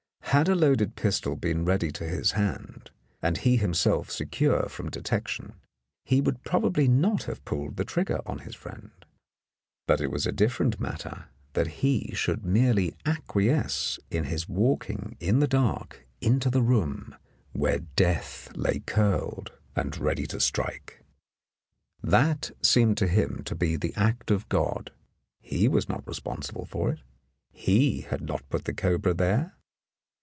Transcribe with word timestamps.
Had 0.31 0.47
a 0.47 0.55
loaded 0.55 0.95
pistol 0.95 1.35
been 1.35 1.65
ready 1.65 1.91
to 1.91 2.05
his 2.07 2.31
hand, 2.31 2.89
and 3.21 3.39
he 3.39 3.57
himself 3.57 4.09
secure 4.09 4.69
from 4.69 4.89
detection, 4.89 5.55
he 6.05 6.21
would 6.21 6.41
prob 6.45 6.63
ably 6.63 6.87
not 6.87 7.23
have 7.23 7.43
pulled 7.43 7.75
the 7.75 7.83
trigger 7.83 8.21
on 8.25 8.39
his 8.39 8.55
friend, 8.55 8.91
but 9.87 9.99
it 9.99 10.07
was 10.09 10.25
a 10.25 10.31
different 10.31 10.79
matter 10.79 11.25
that 11.51 11.67
he 11.83 12.11
should 12.13 12.45
merely 12.45 12.95
acquiesce 13.05 13.99
in 14.09 14.23
his 14.23 14.47
walking 14.47 15.17
in 15.19 15.39
the 15.39 15.49
dark 15.49 16.07
into 16.21 16.49
the 16.49 16.61
room 16.61 17.13
where 17.51 17.79
death 17.79 18.55
lay 18.55 18.79
curled 18.79 19.51
and 19.75 19.97
ready 19.97 20.25
to 20.27 20.39
strike. 20.39 21.03
That 22.01 22.51
seemed 22.61 22.95
to 22.99 23.07
him 23.07 23.41
to 23.43 23.53
be 23.53 23.75
the 23.75 23.93
act 23.95 24.31
of 24.31 24.47
God; 24.47 24.93
he 25.41 25.67
was 25.67 25.89
not 25.89 26.07
responsible 26.07 26.63
for 26.63 26.89
it, 26.89 27.01
he 27.51 28.01
had 28.09 28.21
not 28.21 28.47
put 28.49 28.63
the 28.63 28.73
cobra 28.73 29.13
there. 29.13 29.57